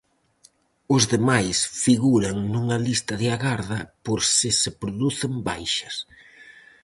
Os 0.95 1.03
demais 1.13 1.57
figuran 1.83 2.35
nunha 2.53 2.77
lista 2.87 3.13
de 3.21 3.27
agarda 3.37 3.79
por 4.05 4.19
se 4.37 4.49
se 4.61 4.69
producen 4.81 5.33
baixas. 5.47 5.95